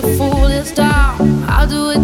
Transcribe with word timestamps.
to 0.00 0.16
fool 0.16 0.48
this 0.48 0.72
town. 0.72 1.44
I'll 1.46 1.66
do 1.66 1.90
it 1.90 1.99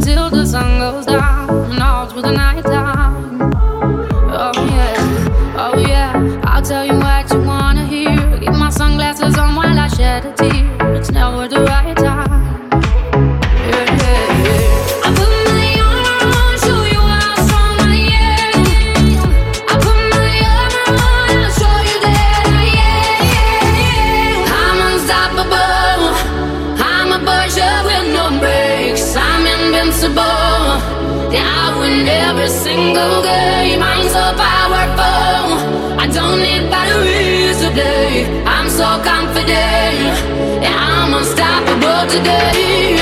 today. 42.08 42.98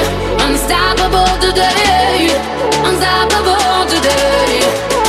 Unstoppable 0.47 1.33
today. 1.41 2.29
Unstoppable 2.89 3.87
today. 3.89 4.61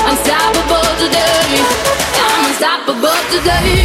Unstoppable 0.09 0.89
today. 0.99 1.61
I'm 2.23 2.45
unstoppable 2.49 3.21
today. 3.31 3.84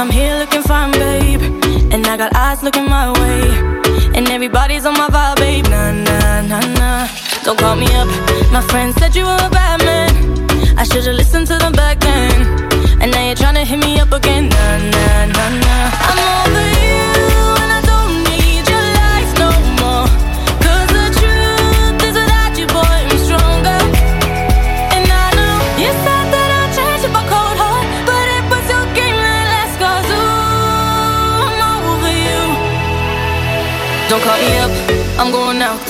I'm 0.00 0.08
here 0.08 0.34
looking 0.38 0.62
fine, 0.62 0.92
babe. 0.92 1.42
And 1.92 2.06
I 2.06 2.16
got 2.16 2.34
eyes 2.34 2.62
looking 2.62 2.88
my 2.88 3.12
way. 3.20 3.42
And 4.16 4.26
everybody's 4.30 4.86
on 4.86 4.94
my 4.94 5.08
vibe, 5.08 5.36
babe. 5.36 5.66
Nah, 5.68 5.92
nah, 5.92 6.40
nah, 6.40 6.66
nah. 6.78 7.08
Don't 7.44 7.58
call 7.58 7.76
me 7.76 7.84
up. 7.92 8.08
My 8.50 8.62
friend 8.62 8.94
said 8.94 9.14
you 9.14 9.24
were 9.24 9.36
a 9.36 9.50
bad 9.50 9.84
man. 9.84 10.48
I 10.78 10.84
should've 10.84 11.14
listened 11.14 11.48
to 11.48 11.58
them 11.58 11.72
back 11.72 12.00
then. 12.00 12.48
And 13.02 13.12
now 13.12 13.26
you're 13.26 13.36
trying 13.36 13.56
to 13.56 13.64
hit 13.66 13.78
me 13.78 14.00
up 14.00 14.10
again. 14.12 14.48
Nah, 14.48 14.78
nah, 14.78 15.26
nah, 15.26 15.59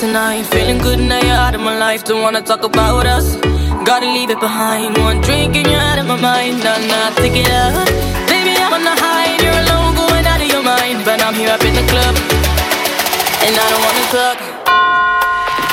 tonight. 0.01 0.43
Feeling 0.47 0.79
good 0.79 0.99
now 0.99 1.21
you're 1.21 1.41
out 1.45 1.53
of 1.53 1.61
my 1.61 1.77
life. 1.77 2.03
Don't 2.03 2.23
wanna 2.23 2.41
talk 2.41 2.63
about 2.63 3.05
us. 3.05 3.35
Gotta 3.85 4.07
leave 4.07 4.31
it 4.31 4.39
behind. 4.39 4.97
One 4.97 5.21
drink 5.21 5.55
and 5.55 5.67
you're 5.71 5.85
out 5.89 5.99
of 5.99 6.07
my 6.07 6.19
mind. 6.19 6.57
Nah, 6.63 6.79
nah, 6.89 7.09
take 7.21 7.37
it 7.43 7.49
up. 7.61 7.85
Baby, 8.25 8.53
I'm 8.63 8.73
on 8.73 8.83
the 8.83 8.95
high 9.03 9.29
you're 9.43 9.59
alone, 9.63 9.93
going 10.01 10.25
out 10.25 10.41
of 10.41 10.49
your 10.53 10.63
mind. 10.63 11.05
But 11.05 11.21
I'm 11.21 11.35
here 11.35 11.53
up 11.55 11.63
in 11.63 11.75
the 11.79 11.85
club, 11.91 12.15
and 13.45 13.53
I 13.63 13.65
don't 13.71 13.83
wanna 13.87 14.05
talk. 14.17 14.37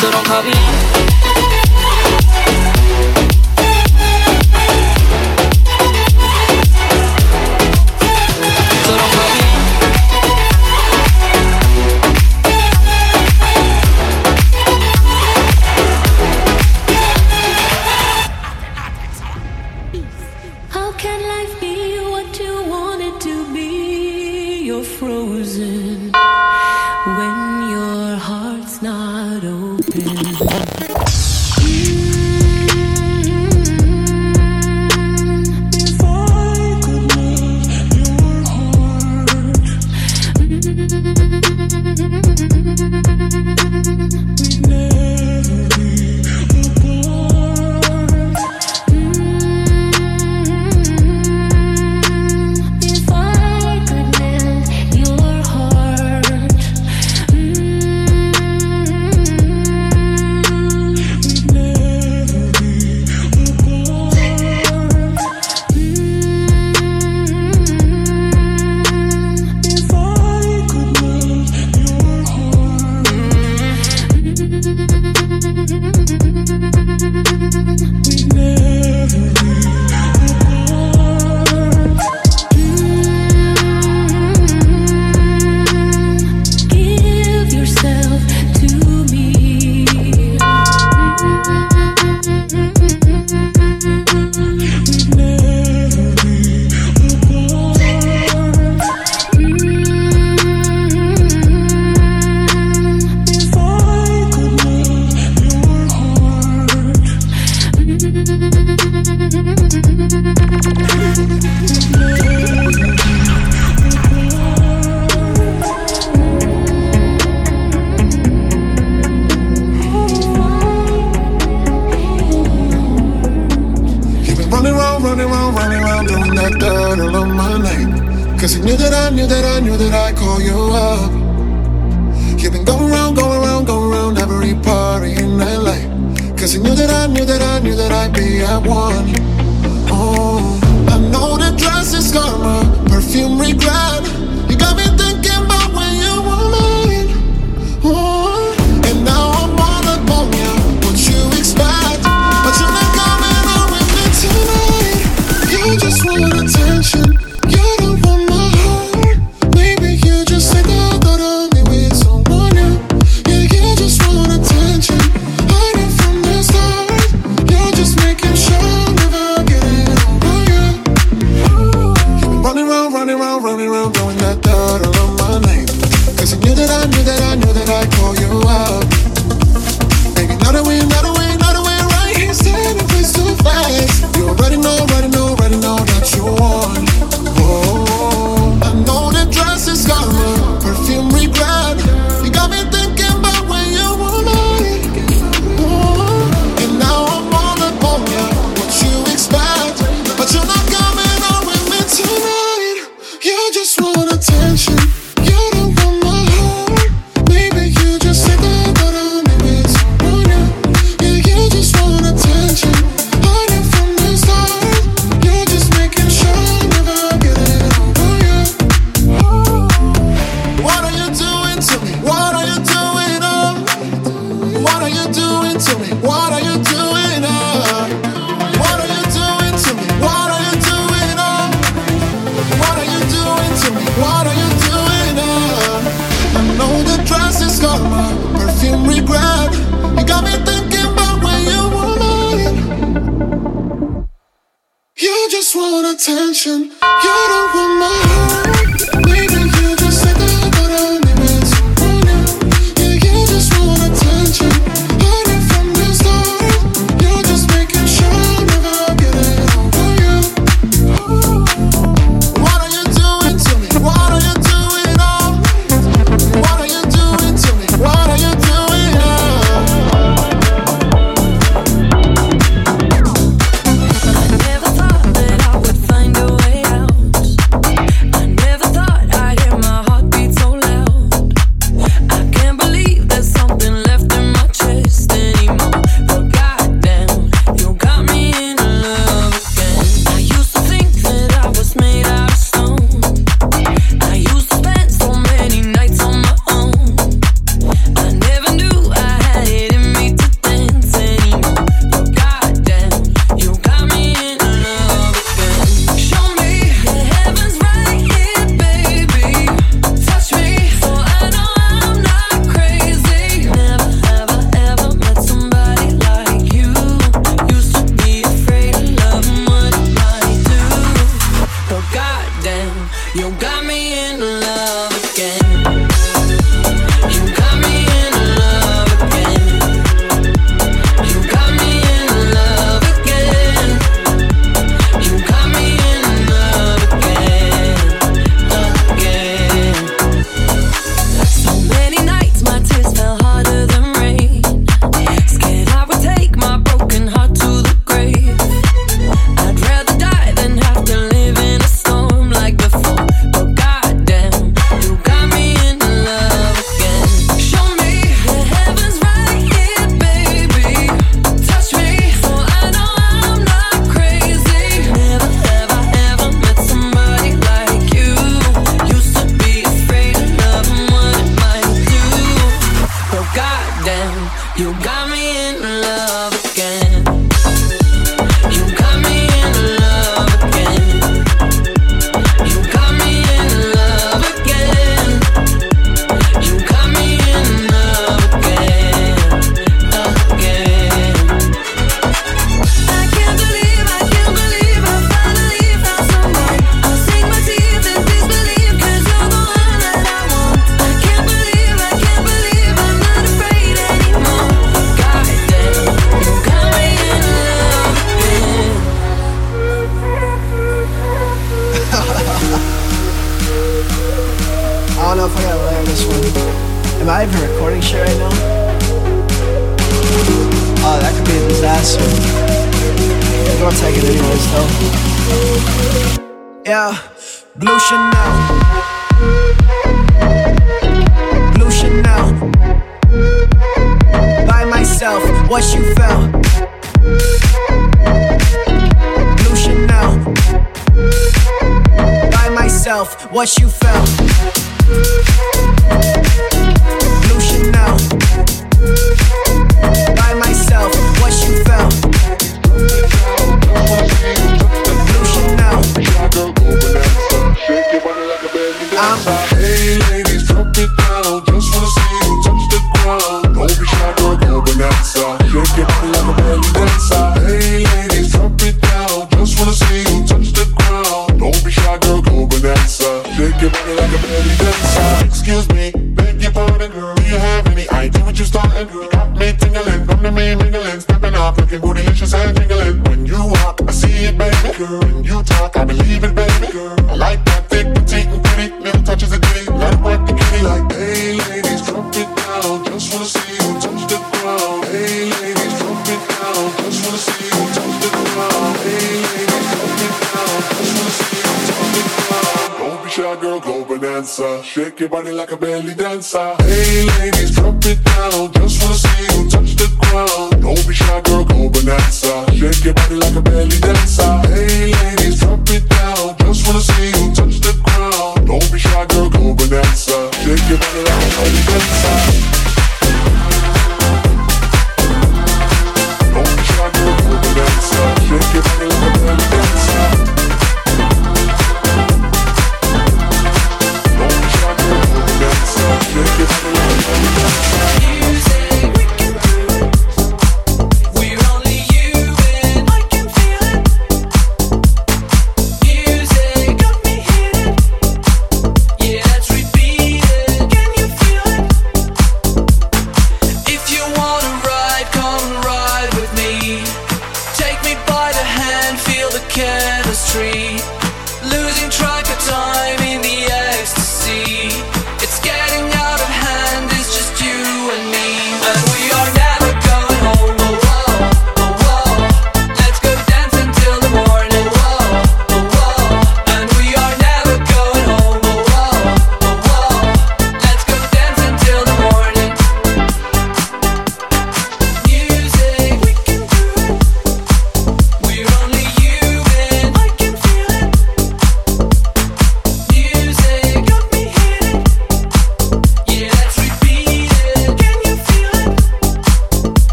So 0.00 0.06
don't 0.14 0.26
call 0.30 0.42
me 0.44 1.11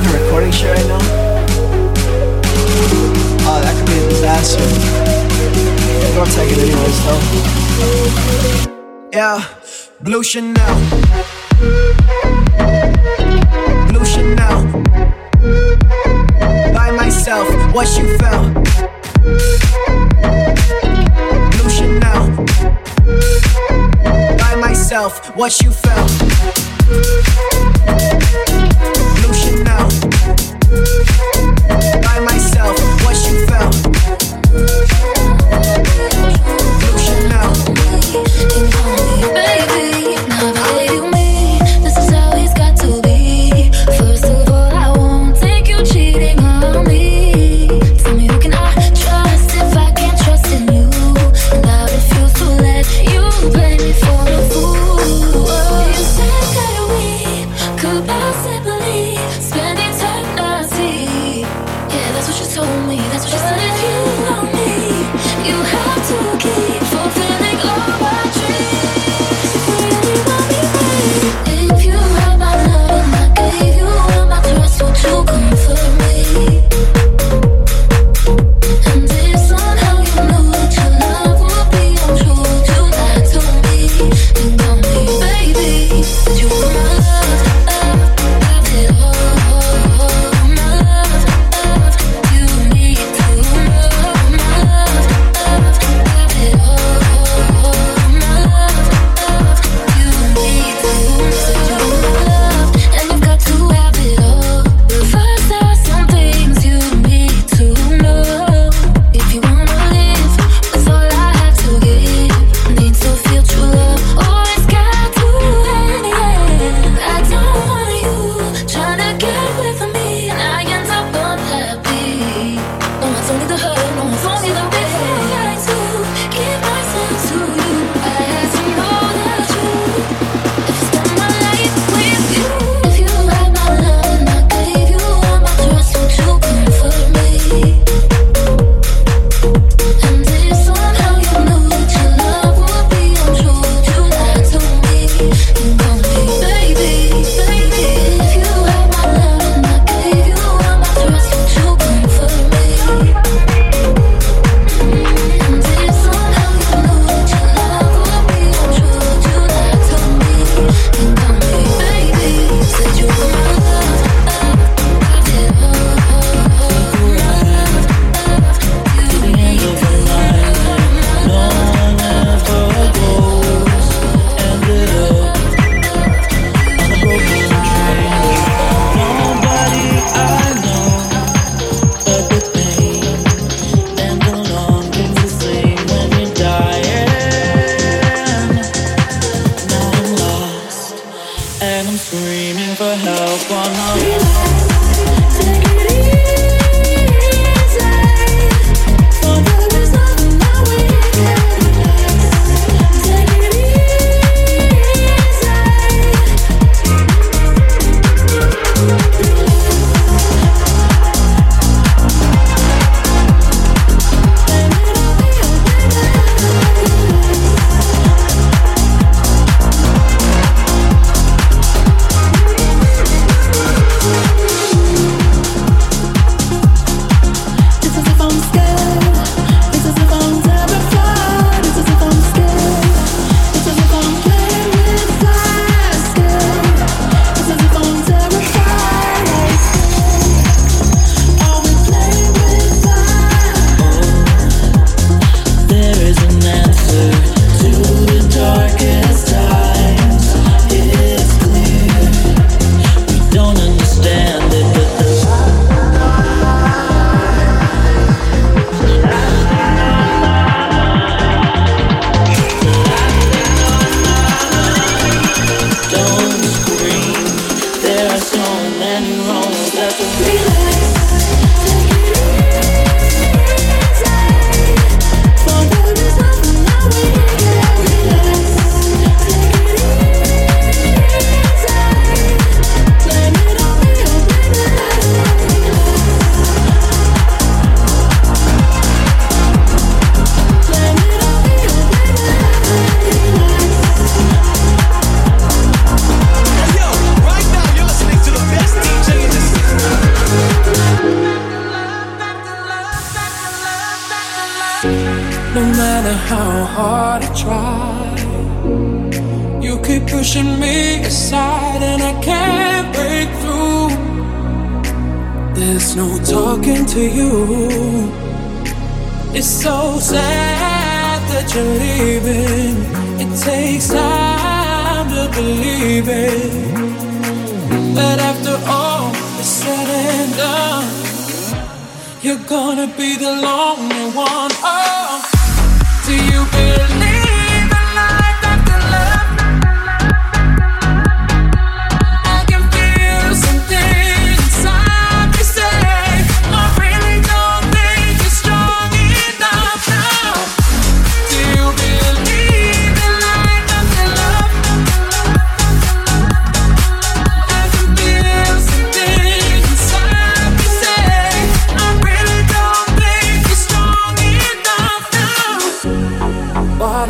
even 0.00 0.12
recording 0.22 0.52
shit 0.52 0.70
right 0.76 0.86
now? 0.86 0.98
Oh, 3.48 3.60
that 3.62 3.74
could 3.76 3.86
be 3.86 3.92
a 3.98 4.08
disaster. 4.08 4.64
I'm 6.04 6.14
gonna 6.14 6.30
take 6.30 6.50
it 6.52 6.58
anyways, 6.58 6.98
though. 7.04 7.22
Yeah, 9.12 9.38
Blue 10.00 10.22
Chanel. 10.22 10.76
Blue 13.88 14.04
Chanel. 14.04 14.60
By 16.72 16.90
myself, 16.92 17.48
what 17.74 17.88
you 17.98 18.16
felt. 18.18 18.54
Blue 21.52 21.70
Chanel. 21.70 22.24
By 24.38 24.54
myself, 24.56 25.36
what 25.36 25.60
you 25.60 25.70
felt. 25.70 26.10
Blue 29.78 30.19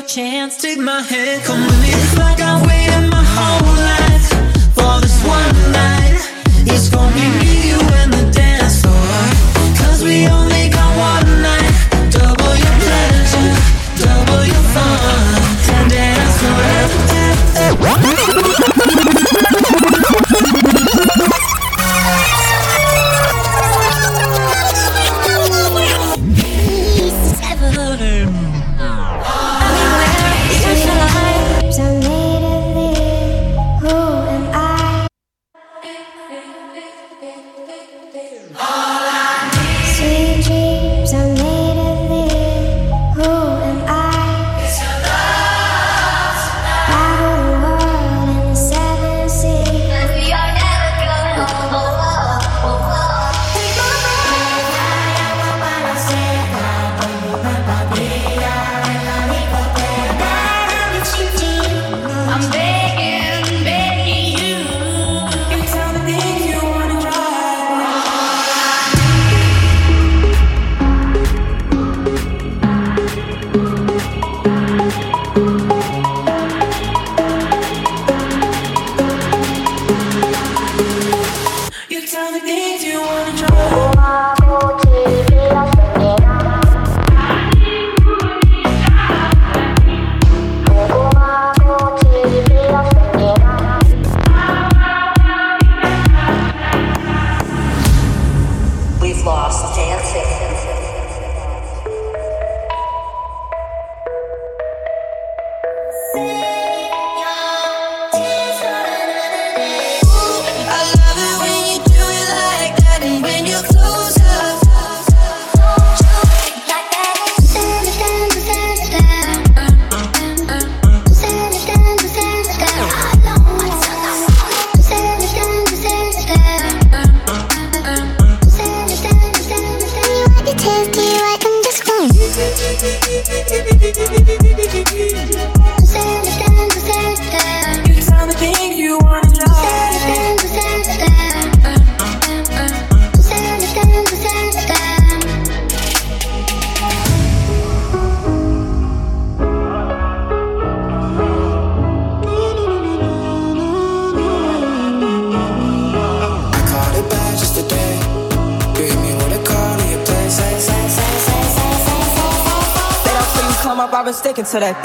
your 0.00 0.06
chance, 0.06 0.58
take 0.58 0.78
my 0.78 1.00
hand, 1.00 1.42
come 1.44 1.64
with 1.64 1.80
me. 1.80 1.88
It's 1.88 2.18
like 2.18 2.38
I've 2.40 2.60
waited 2.66 3.08
my 3.08 3.24
whole 3.36 3.76
life 3.92 4.28
for 4.76 5.00
this 5.00 5.18
one 5.24 5.72
night. 5.72 6.20
It's 6.70 6.90
gonna 6.90 7.14
be 7.14 7.26
me, 7.40 7.70
you, 7.70 7.80
and 8.00 8.12
the 8.12 8.30
dance 8.30 8.82
floor. 8.82 9.22
Cause 9.78 10.04
we 10.04 10.26
all 10.26 10.45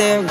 there 0.01 0.30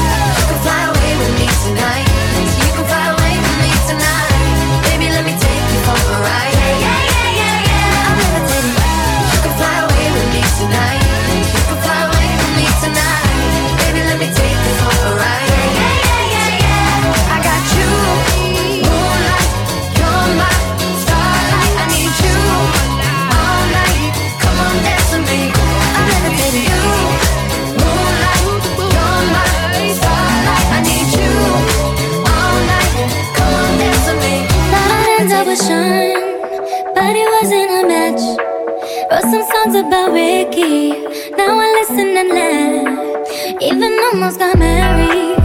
about 39.75 40.11
Ricky. 40.11 40.89
Now 41.37 41.59
I 41.59 41.67
listen 41.79 42.17
and 42.17 42.29
laugh. 42.29 43.61
Even 43.61 43.91
almost 44.11 44.39
got 44.39 44.57
married. 44.57 45.37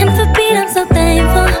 And 0.00 0.10
for 0.16 0.26
Pete, 0.34 0.56
I'm 0.56 0.68
so 0.68 0.84
thankful. 0.86 1.53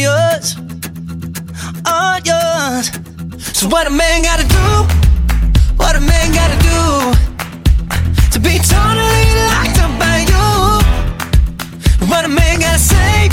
yours, 0.00 0.56
all 1.86 2.18
yours. 2.20 2.90
So 3.56 3.68
what 3.68 3.86
a 3.86 3.90
man 3.90 4.22
gotta 4.22 4.46
do? 4.46 4.66
What 5.76 5.96
a 5.96 6.00
man 6.00 6.32
gotta 6.32 6.58
do 6.62 7.12
to 8.32 8.38
be 8.40 8.58
totally 8.58 9.26
locked 9.50 9.78
up 9.84 9.92
by 9.98 10.18
you? 10.30 10.46
What 12.06 12.24
a 12.24 12.28
man 12.28 12.60
gotta 12.60 12.78
say? 12.78 13.28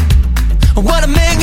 What 0.75 1.03
a 1.03 1.07
man 1.07 1.34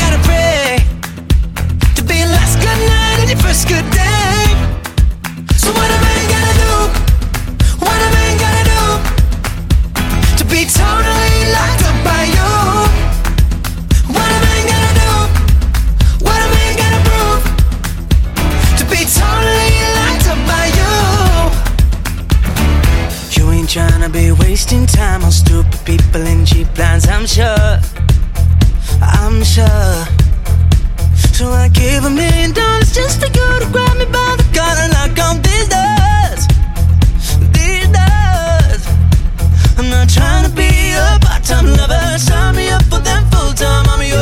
people 25.85 26.22
in 26.26 26.45
cheap 26.45 26.68
plans, 26.74 27.09
I'm 27.09 27.26
sure. 27.26 27.80
I'm 29.01 29.43
sure. 29.43 29.97
So 31.33 31.51
I 31.51 31.68
give 31.72 32.05
a 32.05 32.11
million 32.11 32.53
dollars 32.53 32.95
just 32.95 33.20
to 33.20 33.26
you 33.26 33.49
to 33.61 33.68
grab 33.72 33.97
me 33.99 34.07
by 34.07 34.37
the 34.39 34.47
collar 34.55 34.87
and 34.87 34.93
knock 34.93 35.18
on 35.26 35.43
these 35.43 35.68
doors. 35.74 36.43
These 37.57 37.89
doors. 37.99 38.83
I'm 39.78 39.89
not 39.91 40.09
trying 40.09 40.45
to 40.49 40.53
be 40.55 40.70
a 40.95 41.18
part 41.20 41.43
time 41.43 41.66
lover. 41.66 42.18
Sign 42.18 42.55
me 42.57 42.68
up 42.70 42.85
for 42.85 43.01
them 43.01 43.24
full 43.30 43.53
time. 43.53 43.87
I'm 43.89 44.03
your 44.07 44.22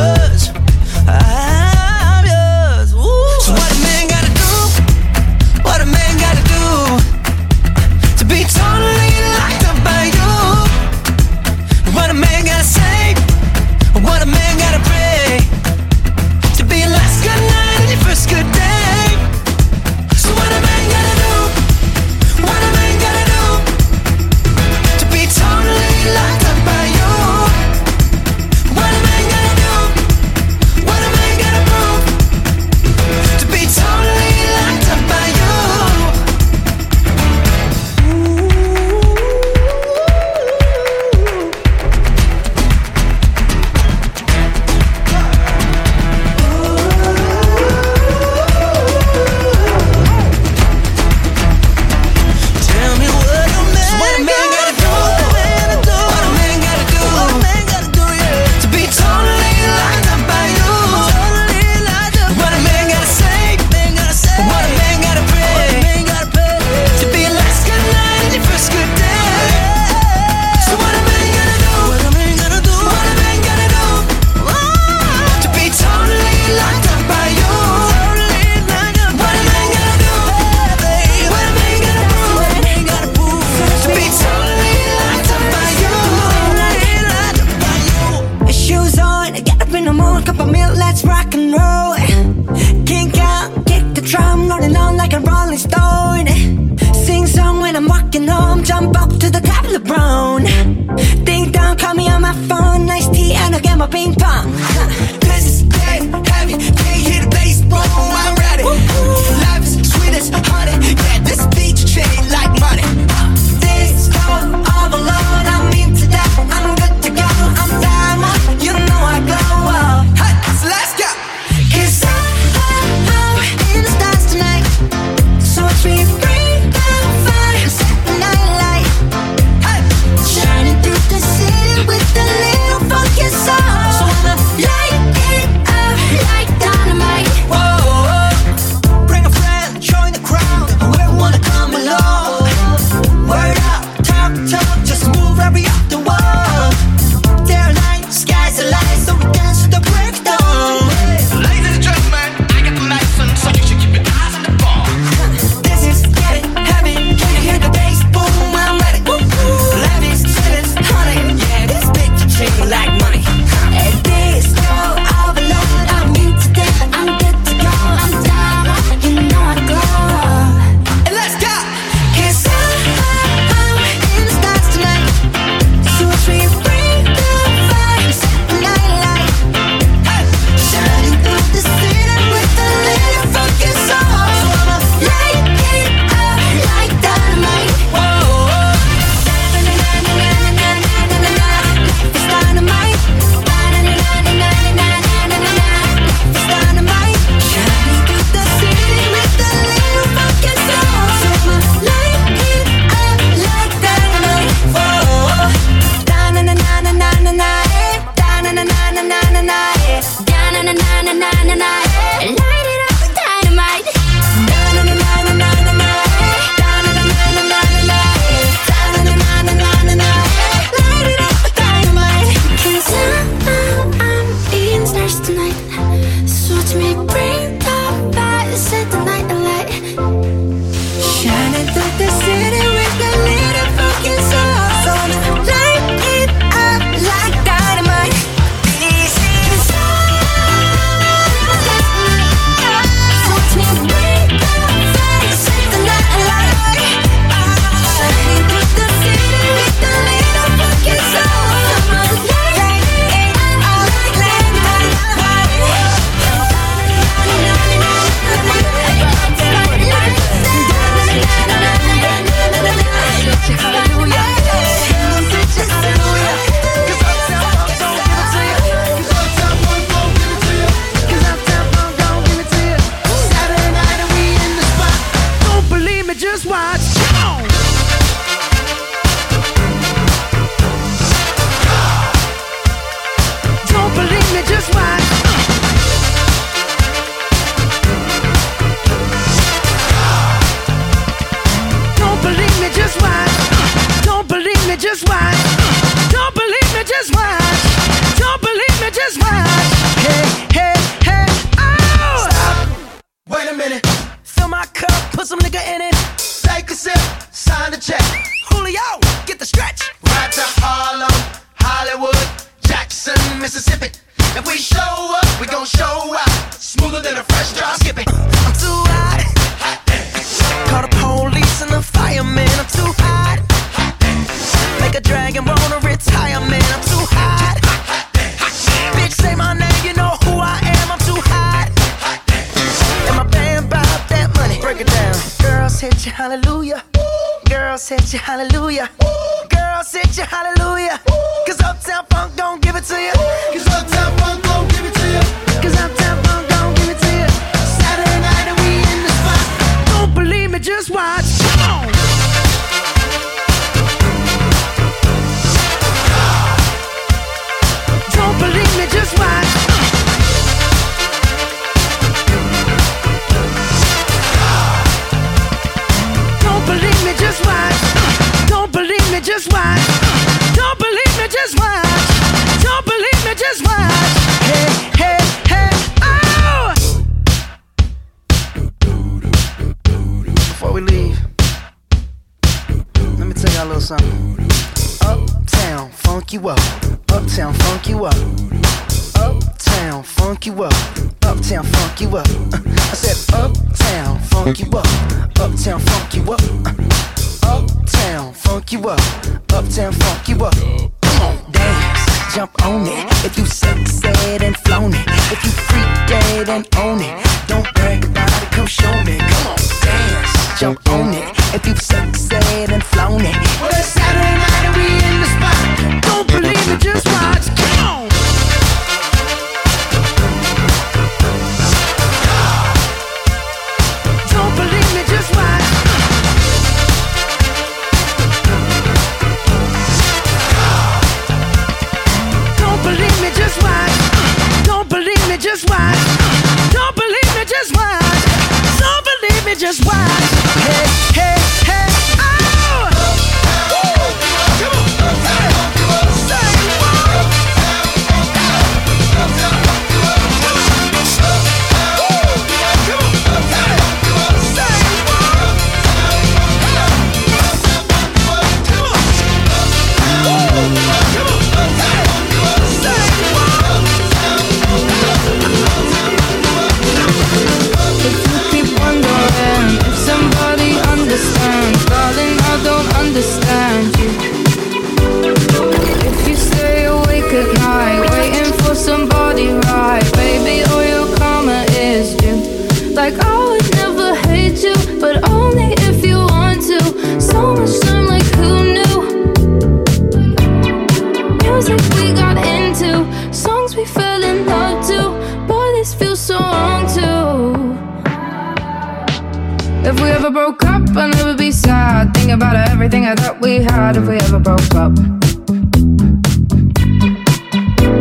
Think 502.14 502.30
about 502.30 502.56
everything 502.70 503.06
I 503.06 503.14
thought 503.14 503.40
we 503.40 503.56
had 503.56 503.96
if 503.96 504.06
we 504.06 504.16
ever 504.16 504.38
broke 504.38 504.74
up. 504.74 504.92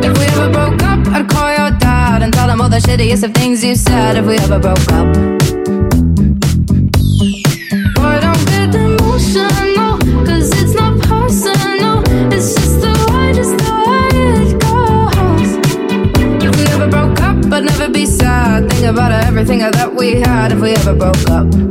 If 0.06 0.18
we 0.18 0.26
ever 0.26 0.50
broke 0.52 0.84
up, 0.84 1.08
I'd 1.08 1.28
call 1.30 1.50
your 1.58 1.72
dad 1.80 2.22
and 2.24 2.34
tell 2.34 2.50
him 2.50 2.62
all 2.62 2.70
the 2.70 2.78
shittiest 2.78 3.24
of 3.24 3.34
things 3.34 3.64
you 3.64 3.76
said 3.76 4.18
if 4.18 4.26
we 4.26 4.38
ever 4.38 4.60
broke 4.60 4.92
up. 4.92 5.08
Boy, 7.96 8.20
don't 8.26 8.46
get 8.54 8.76
emotional, 8.76 9.98
cause 10.26 10.50
it's 10.62 10.74
not 10.74 11.00
personal. 11.02 12.04
It's 12.34 12.54
just 12.56 12.82
the 12.82 12.94
way, 13.12 13.34
just 13.34 13.58
the 13.58 13.72
way 13.88 14.10
it 14.42 14.60
goes. 14.62 15.50
If 16.44 16.56
we 16.58 16.64
ever 16.74 16.88
broke 16.88 17.20
up, 17.22 17.38
I'd 17.52 17.66
never 17.66 17.90
be 17.90 18.06
sad. 18.06 18.70
Think 18.70 18.86
about 18.86 19.12
everything 19.12 19.64
I 19.64 19.72
thought 19.72 19.96
we 19.96 20.22
had 20.22 20.52
if 20.52 20.60
we 20.60 20.72
ever 20.72 20.94
broke 20.94 21.30
up. 21.30 21.69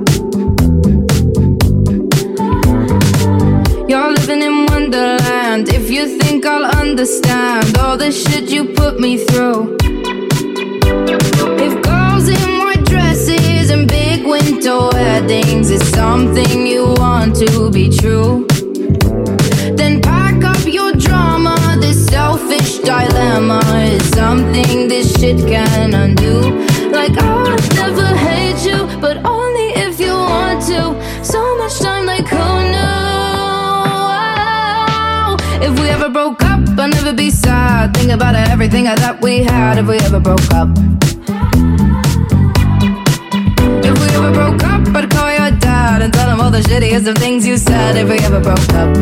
I'll 6.49 6.65
understand 6.65 7.77
all 7.77 7.99
the 7.99 8.11
shit 8.11 8.49
you 8.51 8.73
put 8.73 8.99
me 8.99 9.19
through. 9.19 9.77
If 11.61 11.83
girls 11.83 12.27
in 12.29 12.59
white 12.59 12.85
dresses 12.87 13.69
and 13.69 13.87
big 13.87 14.25
winter 14.25 14.89
weddings 14.95 15.71
is 15.71 15.87
something 15.91 16.67
you 16.67 16.95
want 16.97 17.37
to 17.37 17.71
be 17.71 17.91
true, 17.91 18.47
then 19.77 20.01
pack 20.01 20.43
up 20.43 20.65
your 20.65 20.93
drama. 20.93 21.77
This 21.81 22.07
selfish 22.07 22.79
dilemma 22.79 23.61
is 23.93 24.09
something 24.09 24.89
this 24.89 25.13
shit 25.21 25.37
can 25.47 25.93
undo. 25.93 26.37
Like 26.91 27.17
I 27.19 27.48
I'd 36.81 36.95
never 36.95 37.13
be 37.13 37.29
sad. 37.29 37.93
Think 37.97 38.13
about 38.13 38.37
everything 38.37 38.87
I 38.87 38.95
thought 38.95 39.21
we 39.21 39.43
had 39.43 39.79
if 39.79 39.87
we 39.89 39.97
ever 39.99 40.21
broke 40.21 40.49
up. 40.53 40.69
If 43.89 43.95
we 44.01 44.07
ever 44.17 44.31
broke 44.33 44.63
up, 44.63 44.87
I'd 44.95 45.11
call 45.11 45.29
your 45.29 45.51
dad 45.59 46.03
and 46.03 46.13
tell 46.13 46.31
him 46.31 46.41
all 46.41 46.53
the 46.53 46.61
shittiest 46.61 47.09
of 47.09 47.19
things 47.19 47.45
you 47.45 47.57
said 47.57 47.97
if 47.97 48.09
we 48.09 48.19
ever 48.19 48.41
broke 48.41 48.73
up. 48.79 48.95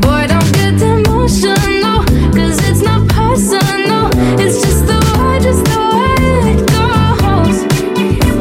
Boy, 0.00 0.26
don't 0.32 0.52
get 0.56 0.80
emotional, 0.80 2.00
cause 2.32 2.58
it's 2.68 2.80
not 2.80 3.06
personal. 3.08 4.08
It's 4.40 4.62
just 4.62 4.86
the 4.86 4.98
way, 5.20 5.38
just 5.44 5.64
the 5.68 5.80
way 5.92 6.16
it 6.52 6.60
goes. 6.72 7.58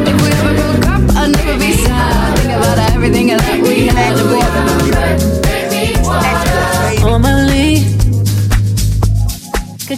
If 0.08 0.16
we 0.24 0.30
ever 0.40 0.54
broke 0.62 0.88
up, 0.88 1.04
I'd 1.18 1.32
never 1.36 1.60
be 1.60 1.74
sad. 1.74 2.40
Think 2.40 2.54
about 2.54 2.78
everything 2.94 3.28
that 3.28 3.62
we 3.62 3.88
had 3.88 4.18
if 4.18 4.78
we. 4.78 4.83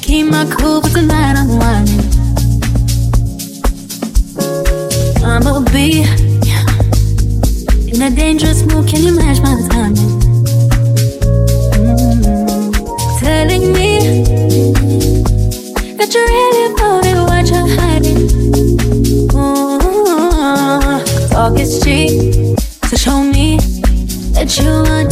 Keep 0.05 0.27
my 0.27 0.45
cool, 0.59 0.81
but 0.81 0.91
tonight 0.91 1.35
I'm 1.35 1.57
whining. 1.57 2.05
I'ma 5.25 5.59
be 5.73 6.03
in 7.91 8.01
a 8.03 8.09
dangerous 8.15 8.63
mood. 8.65 8.87
Can 8.87 9.01
you 9.03 9.15
match 9.15 9.39
my 9.41 9.55
timing? 9.71 10.11
Mm, 11.73 13.19
Telling 13.19 13.73
me 13.73 13.91
that 15.97 16.09
you 16.13 16.21
really 16.33 16.73
about 16.73 17.05
it, 17.09 17.17
what 17.29 17.45
you're 17.49 17.69
hiding. 17.79 18.21
Ooh, 19.33 19.79
talk 21.29 21.59
is 21.59 21.81
cheap, 21.83 22.11
so 22.89 22.95
show 22.95 23.23
me 23.23 23.57
that 24.35 24.55
you 24.59 24.69
understand 24.69 25.04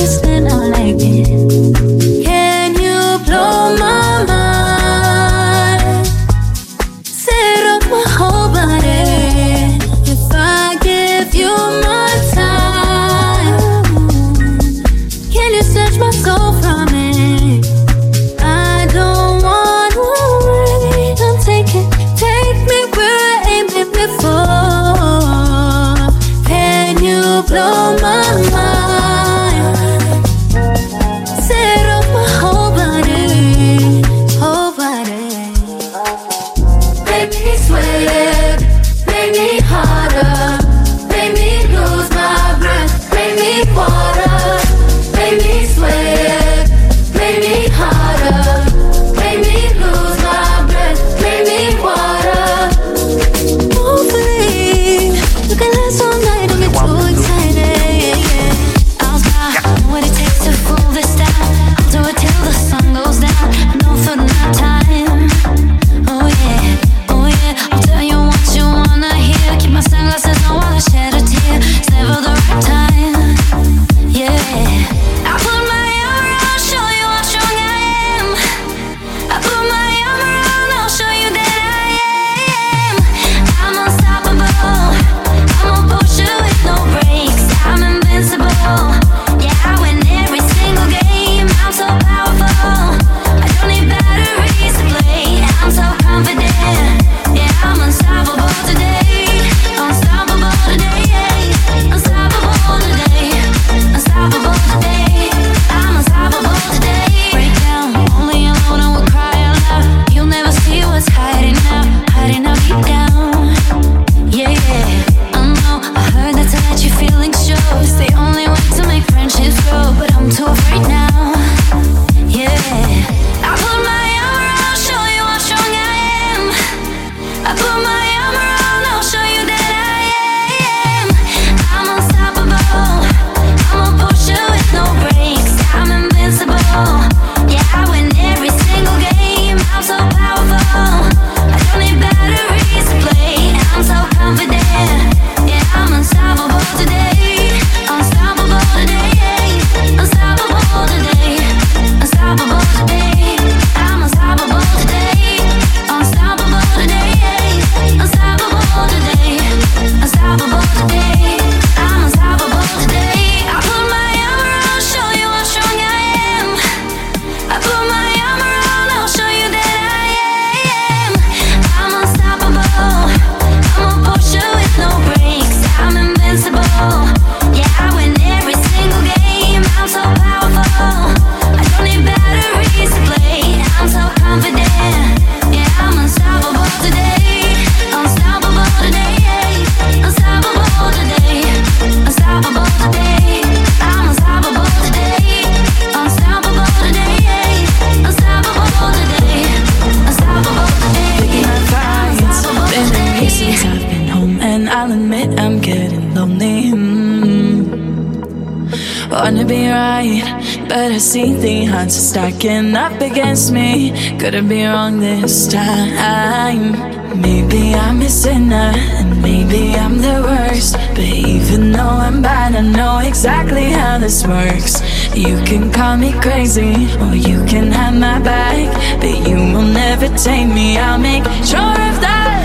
entertain 230.14 230.54
me. 230.54 230.78
I'll 230.78 231.00
make 231.00 231.24
sure 231.24 231.78
of 231.90 231.96
that. 232.06 232.42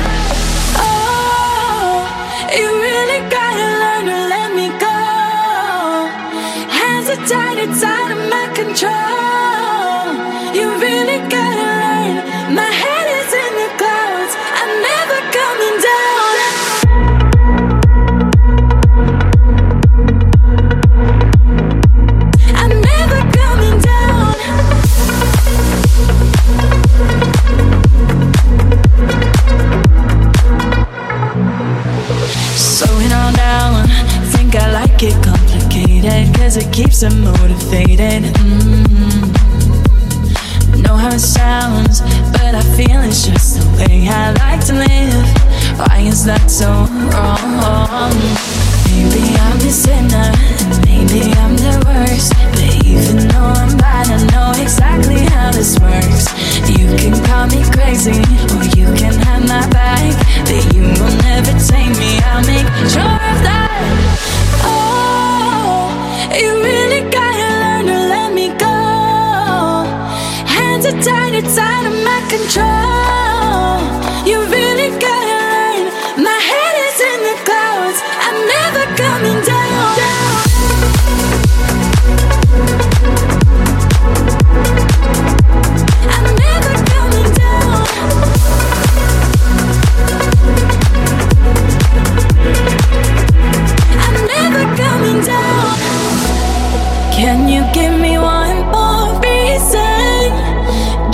Oh, 0.81 2.09
you 2.57 2.67
really 2.67 3.21
gotta 3.29 3.69
learn 3.83 4.05
to 4.07 4.19
let 4.35 4.51
me 4.57 4.69
go. 4.87 4.99
Hands 6.73 7.09
are 7.11 7.27
tied, 7.29 7.59
it's 7.59 7.83
out 7.83 8.11
of 8.11 8.31
my 8.31 8.47
control. 8.55 9.58
life 36.19 36.35
cause 36.35 36.57
it 36.57 36.73
keeps 36.73 37.01
them 37.01 37.21
motivated. 37.23 38.23
Mm-hmm. 38.25 39.33
Know 40.83 40.97
how 40.97 41.13
it 41.15 41.21
sounds, 41.21 42.01
but 42.33 42.55
I 42.55 42.63
feel 42.77 43.01
it's 43.03 43.27
just 43.27 43.57
the 43.57 43.65
way 43.79 44.09
I 44.09 44.33
like 44.43 44.65
to 44.67 44.75
live. 44.75 45.27
Why 45.79 46.01
is 46.01 46.25
that 46.25 46.51
so 46.51 46.71
wrong? 47.13 48.15
Maybe 48.89 49.23
I'm 49.45 49.59
the 49.63 49.71
sinner, 49.71 50.31
maybe 50.87 51.21
I'm 51.43 51.55
the 51.57 51.75
worst. 51.87 52.33
But 52.55 52.71
even 52.87 53.17
though 53.29 53.53
I'm 53.63 53.77
bad, 53.77 54.09
I 54.09 54.19
know 54.33 54.51
exactly 54.61 55.21
how 55.35 55.51
this 55.53 55.79
works. 55.79 56.27
You 56.69 56.87
can 56.97 57.15
call 57.27 57.47
me 57.47 57.63
crazy, 57.71 58.23
or 58.55 58.65
you 58.79 58.87
can 58.99 59.15
have 59.27 59.43
my 59.47 59.65
back. 59.71 60.15
But 60.49 60.63
you 60.75 60.83
will 60.83 61.17
never 61.29 61.53
take 61.71 61.95
me, 62.03 62.19
I'll 62.31 62.45
make 62.47 62.69
sure 62.91 63.19
of 63.33 63.39
that. 63.47 63.69
You 66.37 66.63
really 66.63 67.11
gotta 67.11 67.49
learn 67.63 67.87
to 67.87 67.99
let 68.15 68.33
me 68.35 68.49
go. 68.49 68.77
Hands 70.47 70.85
are 70.85 71.01
tied, 71.03 71.35
it's 71.35 71.57
out 71.57 71.87
of 71.87 71.95
my 72.05 72.21
control. 72.29 73.38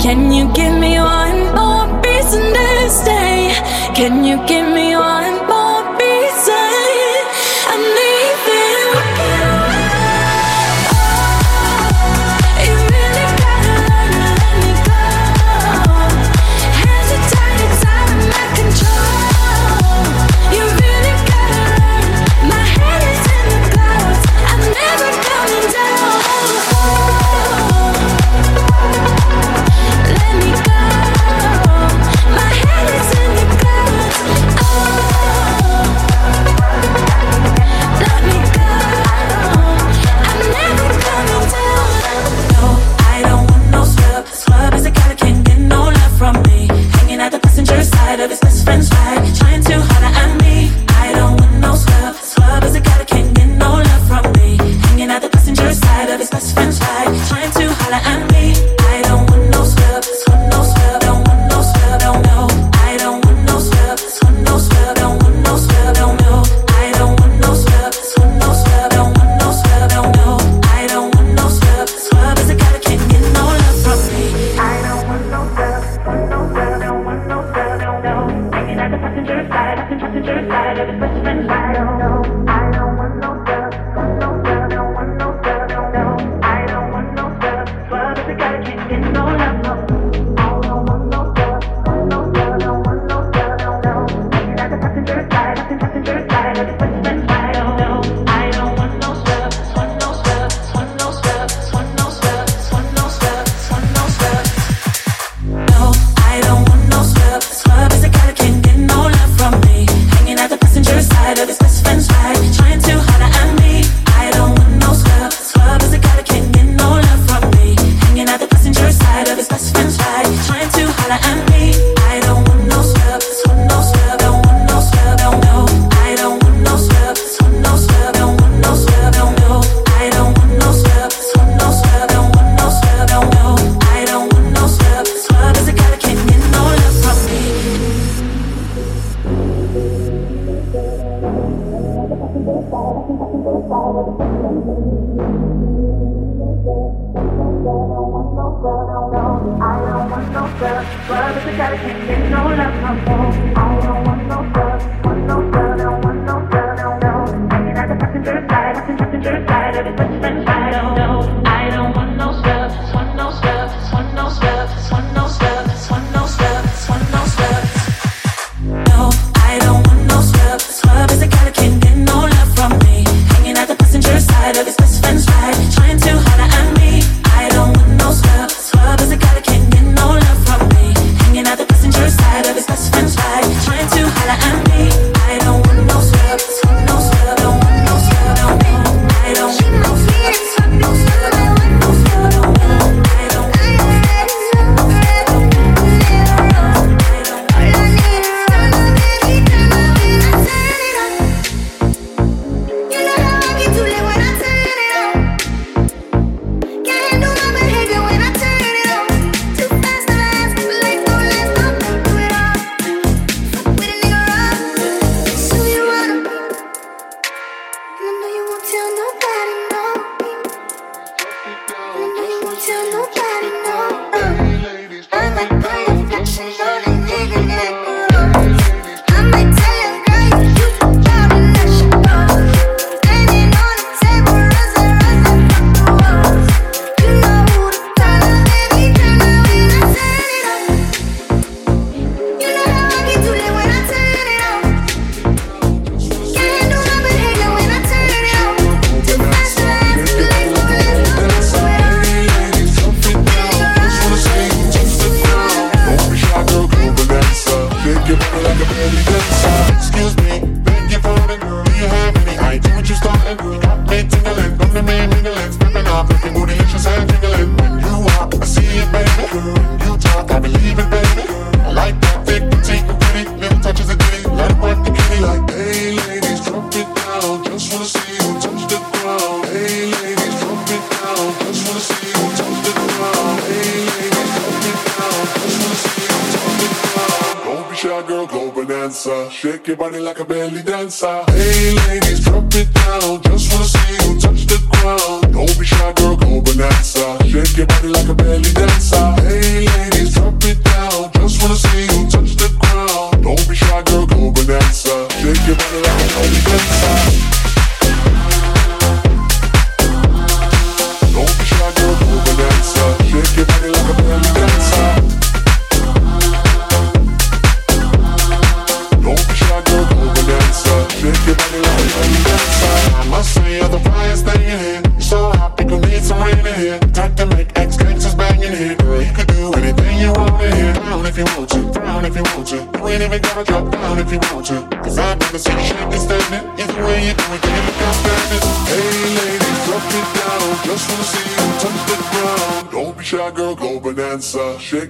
Can 0.05 0.31
you 0.31 0.45
give 0.53 0.77
me 0.77 0.99
one 0.99 1.55
more 1.55 1.87
reason 2.03 2.53
to 2.53 2.89
stay? 2.91 3.49
Can 3.95 4.23
you 4.23 4.37
give 4.45 4.67
me 4.71 4.95
one? 4.95 5.34
Talking 78.65 78.79
at 78.79 78.89
the 78.89 78.97
passenger 78.97 79.47
side, 79.47 79.77
passenger 79.99 80.49
side, 80.49 80.79
of 80.79 80.87
the 80.87 80.93
passenger 80.93 81.47
side. 81.47 81.69
I 81.69 81.73
don't 81.73 81.99
know. 81.99 82.54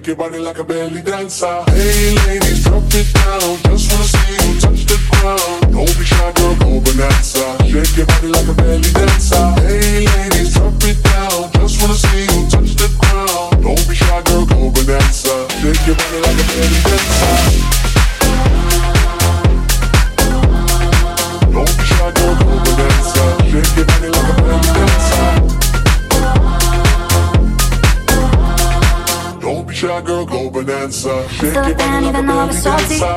your 0.06 0.16
body 0.16 0.38
like 0.38 0.58
a 0.58 0.64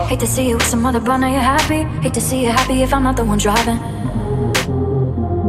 Hate 0.09 0.21
to 0.21 0.25
see 0.25 0.49
you 0.49 0.55
with 0.55 0.65
some 0.65 0.83
other, 0.87 0.99
but 0.99 1.17
now 1.17 1.27
you're 1.27 1.39
happy. 1.39 1.83
Hate 2.01 2.15
to 2.15 2.19
see 2.19 2.43
you 2.43 2.49
happy 2.49 2.81
if 2.81 2.91
I'm 2.95 3.03
not 3.03 3.15
the 3.15 3.23
one 3.23 3.37
driving. 3.37 3.77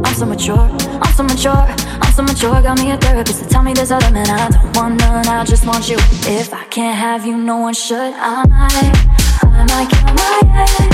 I'm 0.05 0.13
so 0.13 0.23
mature, 0.23 0.69
I'm 1.01 1.13
so 1.13 1.23
mature, 1.23 1.65
I'm 2.01 2.13
so 2.13 2.21
mature. 2.21 2.61
Got 2.61 2.77
me 2.77 2.91
a 2.91 2.97
therapist 2.97 3.41
to 3.41 3.49
tell 3.49 3.63
me 3.63 3.73
there's 3.73 3.89
other 3.89 4.11
men. 4.11 4.29
I 4.29 4.49
don't 4.49 4.75
want 4.75 4.99
none, 4.99 5.25
I 5.25 5.43
just 5.45 5.65
want 5.65 5.89
you. 5.89 5.97
If 6.29 6.53
I 6.53 6.63
can't 6.65 6.95
have 6.95 7.25
you, 7.25 7.37
no 7.37 7.57
one 7.57 7.73
should. 7.73 8.13
I 8.15 8.45
might, 8.45 8.93
I 9.41 9.65
might 9.65 9.89
kill 9.89 10.13
my 10.13 10.53
head. 10.53 10.90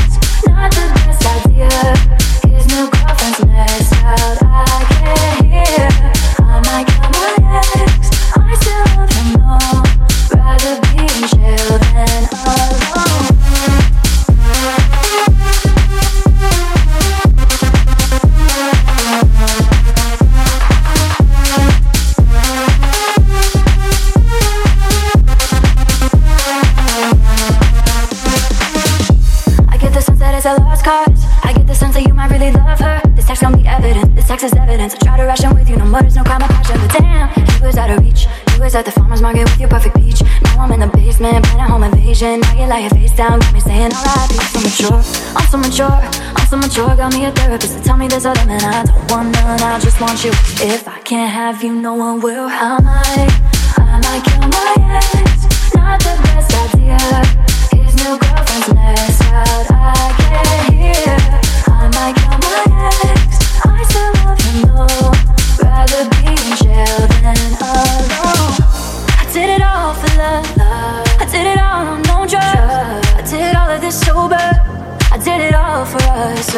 down, 43.17 43.39
got 43.39 43.51
me 43.51 43.59
saying 43.59 43.91
all 43.93 44.05
right. 44.05 44.29
I'm 44.31 44.47
so 44.53 44.59
mature, 44.61 45.01
I'm 45.35 45.47
so 45.47 45.57
mature, 45.57 45.99
I'm 46.37 46.47
so 46.47 46.55
mature. 46.55 46.95
Got 46.95 47.13
me 47.13 47.25
a 47.25 47.31
therapist 47.31 47.77
to 47.77 47.83
tell 47.83 47.97
me 47.97 48.07
there's 48.07 48.25
a 48.25 48.33
limit. 48.33 48.63
I 48.63 48.83
don't 48.83 49.11
want 49.11 49.31
none, 49.31 49.59
I 49.59 49.79
just 49.79 49.99
want 49.99 50.23
you. 50.23 50.29
If 50.61 50.87
I 50.87 50.99
can't 50.99 51.31
have 51.31 51.63
you, 51.63 51.73
no 51.73 51.95
one 51.95 52.21
will. 52.21 52.47
I 52.47 52.79
might, 52.79 53.33
I 53.77 53.99
might 54.05 54.23
kill 54.23 54.47
my 54.47 54.83
head. 54.85 55.16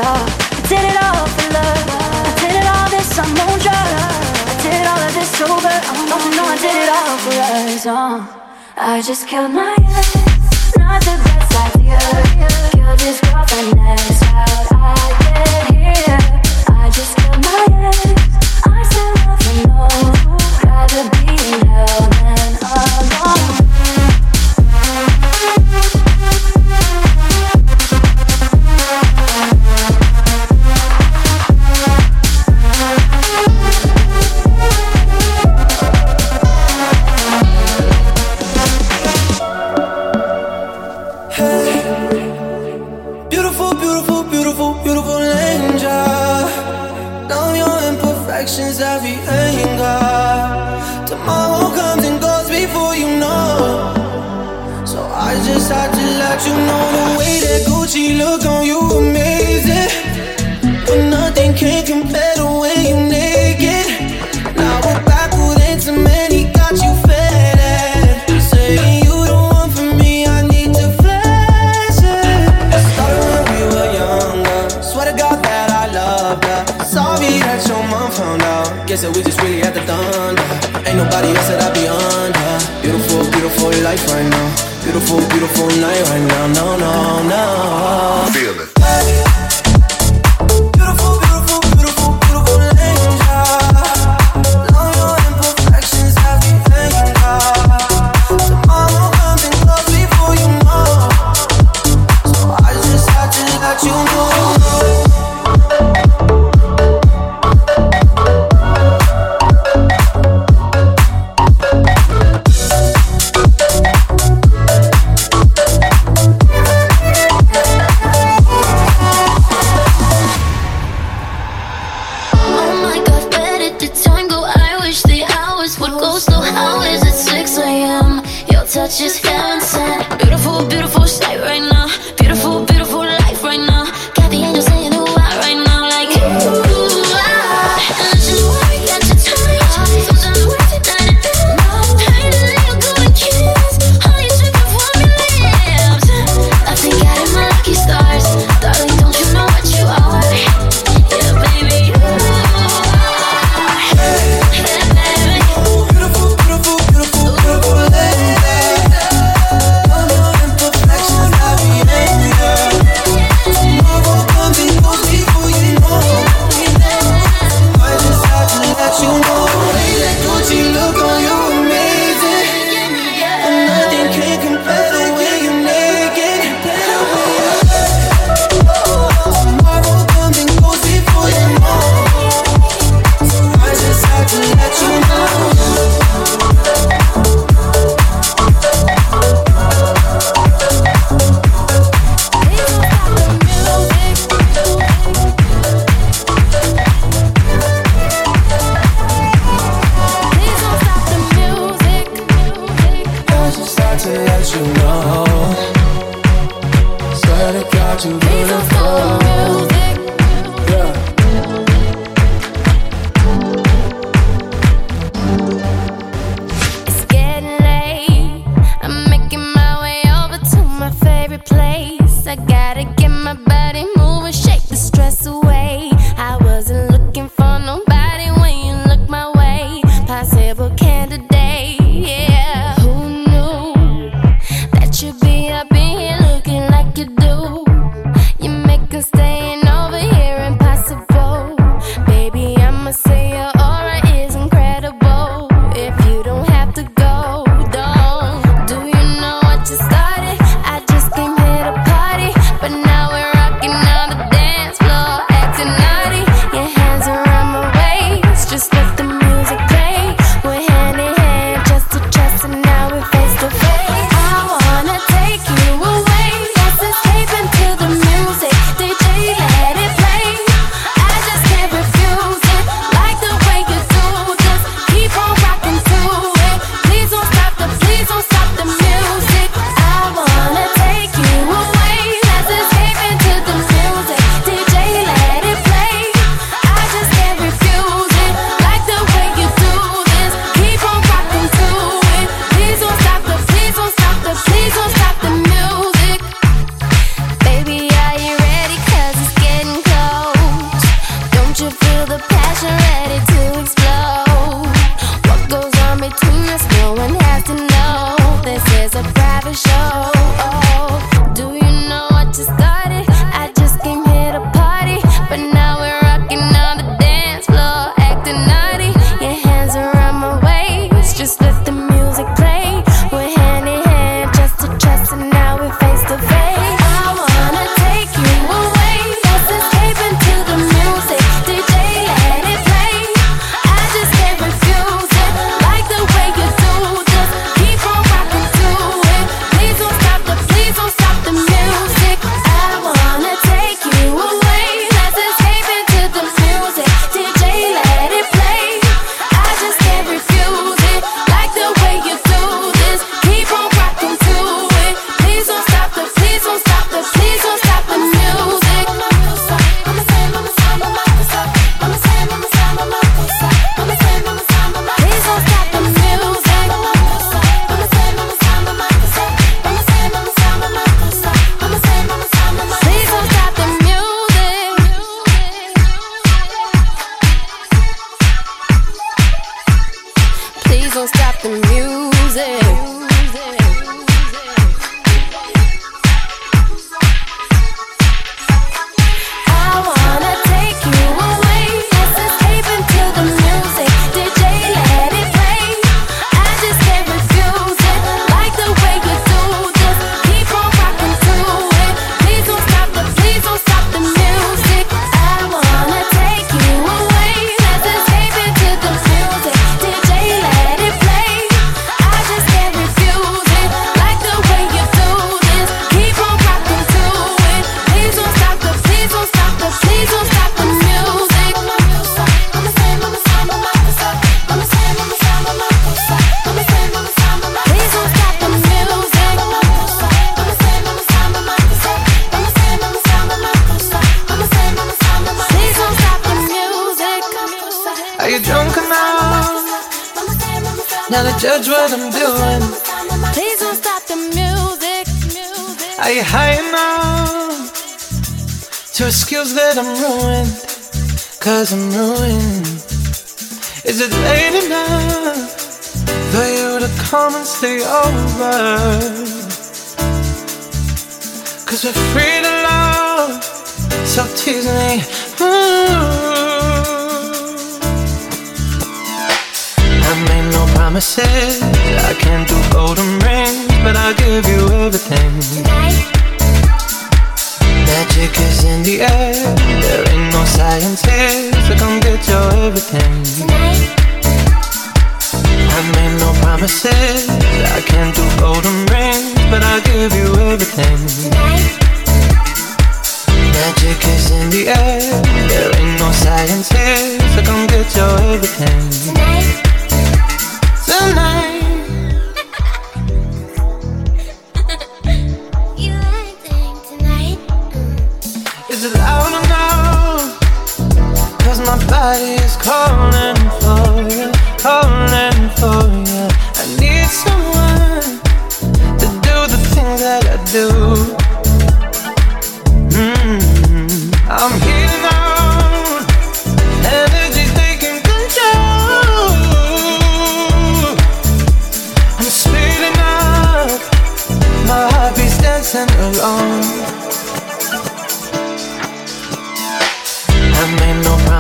I 0.01 0.61
did 0.69 0.80
it 0.80 0.97
all 1.03 1.27
for 1.27 1.49
love. 1.51 1.84
I 2.23 2.31
did 2.39 2.55
it 2.55 2.67
all 2.71 2.88
this 2.89 3.19
on 3.19 3.30
drugs. 3.59 3.93
I 3.99 4.55
did 4.63 4.88
all 4.88 5.01
of 5.01 5.13
this 5.13 5.31
oh, 5.41 6.45
I 6.45 6.57
did 6.57 6.76
it 6.84 6.89
all 6.89 7.17
for 7.19 7.35
us. 7.35 7.85
Oh, 7.85 8.23
I 8.77 9.01
just 9.01 9.27
killed 9.27 9.51
my 9.51 9.76
ex. 9.77 10.15
Not 10.77 11.01
the 11.01 11.19
best 11.26 11.76
idea. 11.76 11.99
Killed 12.71 13.01
his 13.01 13.19
girlfriend 13.19 13.76
next. 13.76 14.68
we 79.14 79.23
just 79.23 79.41
really 79.41 79.61
at 79.61 79.73
the 79.73 79.81
thunder. 79.81 80.44
Ain't 80.88 80.98
nobody 80.98 81.30
else 81.30 81.48
that 81.49 81.61
I 81.61 81.69
be 81.73 81.88
under. 81.88 82.52
Beautiful, 82.81 83.23
beautiful 83.31 83.69
life 83.84 84.03
right 84.11 84.27
now. 84.27 84.49
Beautiful, 84.84 85.19
beautiful 85.30 85.68
night 85.81 86.03
right 86.10 86.26
now. 86.27 86.48
No, 86.60 86.68
no, 86.77 86.94
no. 87.23 88.30
Feel 88.34 88.59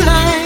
tonight 0.00 0.37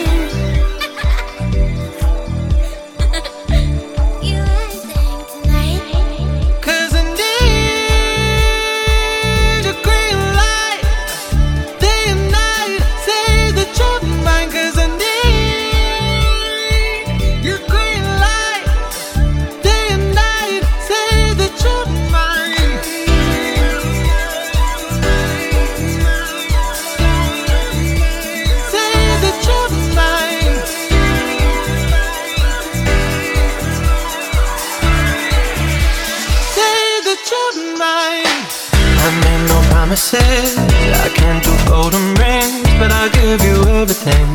everything. 43.82 44.28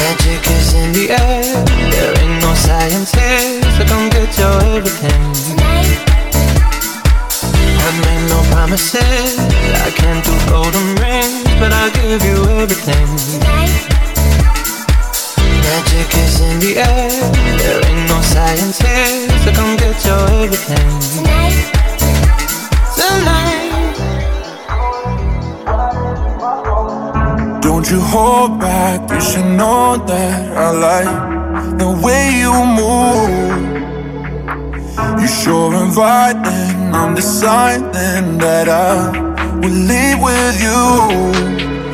Magic 0.00 0.42
is 0.56 0.72
in 0.72 0.92
the 0.96 1.10
air. 1.10 1.44
There 1.92 2.14
ain't 2.22 2.40
no 2.40 2.54
science 2.54 3.12
here, 3.12 3.60
so 3.76 3.84
come 3.84 4.08
get 4.08 4.32
your 4.38 4.56
everything. 4.76 5.22
I 7.84 7.90
made 8.00 8.24
no 8.32 8.40
promises. 8.50 9.36
I 9.86 9.90
can't 10.00 10.24
do 10.24 10.32
golden 10.48 10.86
rings, 10.96 11.44
but 11.60 11.70
I'll 11.70 11.92
give 12.00 12.24
you 12.24 12.38
everything. 12.62 13.08
Magic 15.68 16.08
is 16.24 16.40
in 16.48 16.56
the 16.64 16.72
air. 16.80 17.12
There 17.60 17.80
ain't 17.84 18.08
no 18.08 18.18
science 18.22 18.78
here, 18.78 19.28
so 19.44 19.52
come 19.52 19.76
get 19.76 20.02
your 20.06 20.24
everything. 20.44 20.88
Tonight. 21.12 21.60
Tonight. 22.96 23.65
Don't 27.86 27.98
you 27.98 28.04
hold 28.04 28.58
back, 28.58 29.08
you 29.12 29.20
should 29.20 29.44
know 29.44 29.96
that 30.08 30.56
I 30.58 30.70
like 30.74 31.78
the 31.78 31.86
way 32.02 32.34
you 32.34 32.50
move. 32.74 33.62
You're 35.20 35.28
sure 35.28 35.72
inviting, 35.72 36.92
I'm 36.92 37.14
deciding 37.14 38.38
that 38.38 38.66
I 38.68 39.14
will 39.62 39.70
leave 39.70 40.18
with 40.18 40.58
you. 40.58 40.82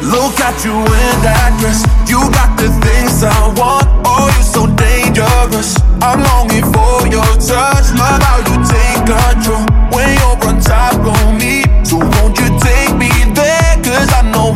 Look 0.09 0.41
at 0.41 0.65
you 0.65 0.73
in 0.73 1.15
that 1.29 1.61
dress, 1.61 1.85
you 2.09 2.25
got 2.33 2.57
the 2.57 2.73
things 2.81 3.23
I 3.23 3.53
want. 3.61 3.85
Oh, 4.09 4.33
you're 4.33 4.49
so 4.49 4.65
dangerous. 4.73 5.77
I'm 6.01 6.25
longing 6.25 6.73
for 6.73 7.05
your 7.13 7.33
touch, 7.37 7.93
love 8.01 8.23
how 8.25 8.41
you 8.49 8.57
take 8.65 9.05
control 9.05 9.61
when 9.93 10.09
you're 10.09 10.41
on 10.49 10.57
top 10.57 11.05
of 11.05 11.37
me. 11.37 11.69
So 11.85 12.01
won't 12.01 12.41
you 12.41 12.49
take 12.65 12.97
me 12.97 13.22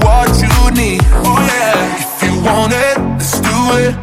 what 0.04 0.28
you 0.42 0.52
need. 0.74 1.00
Oh 1.24 1.40
yeah, 1.52 2.02
if 2.02 2.22
you 2.22 2.34
want 2.42 2.72
it, 2.72 2.96
let's 3.16 3.40
do 3.40 3.58
it. 3.80 3.94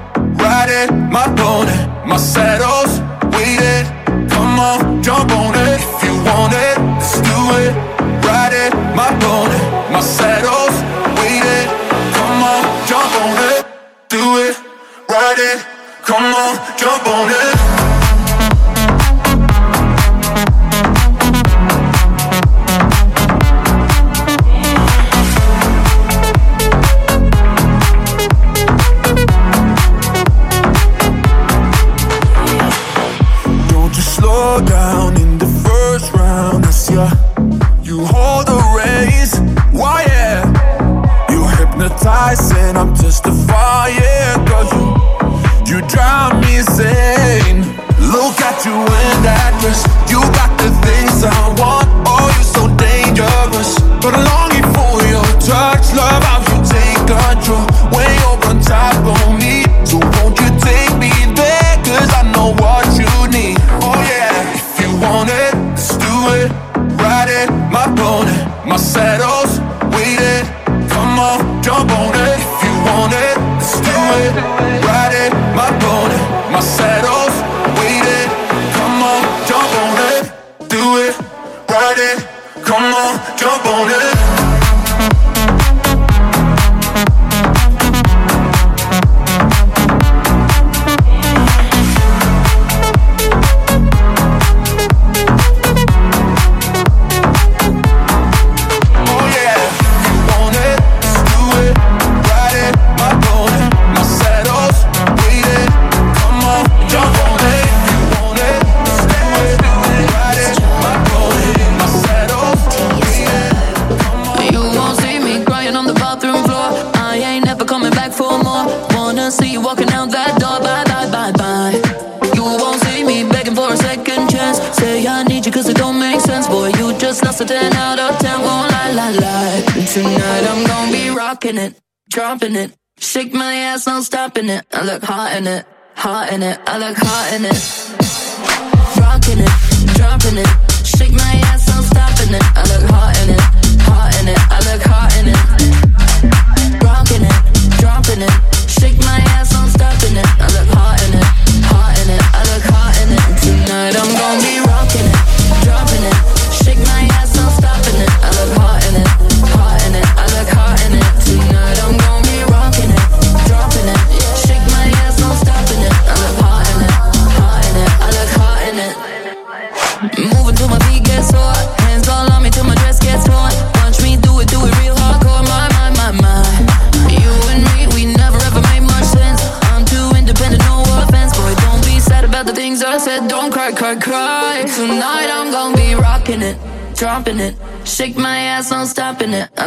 Ride 0.41 0.69
it, 0.69 0.89
my 1.11 1.25
pony, 1.37 1.77
my 2.05 2.17
saddles 2.17 2.99
waited. 3.35 3.85
Come 4.29 4.59
on, 4.59 5.01
jump 5.03 5.31
on 5.31 5.53
it. 5.55 5.79
If 5.79 6.03
you 6.03 6.15
want 6.27 6.53
it, 6.53 6.77
let's 6.77 7.21
do 7.21 7.37
it. 7.61 7.73
Ride 8.25 8.53
it, 8.53 8.73
my 8.95 9.09
pony, 9.21 9.61
my 9.93 10.01
saddles 10.01 10.75
waited. 11.19 11.67
Come 12.17 12.39
on, 12.43 12.61
jump 12.87 13.13
on 13.23 13.37
it. 13.51 13.65
Do 14.09 14.23
it, 14.45 14.55
ride 15.09 15.39
it. 15.39 15.59
Come 16.03 16.33
on, 16.33 16.53
jump 16.77 17.07
on 17.07 17.29
it. 17.29 17.52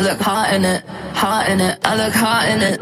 look 0.06 0.20
hot 0.20 0.54
in 0.54 0.64
it, 0.64 0.84
hot 1.14 1.48
in 1.48 1.60
it, 1.60 1.80
I 1.82 1.96
look 1.96 2.14
hot 2.14 2.48
in 2.48 2.62
it. 2.62 2.80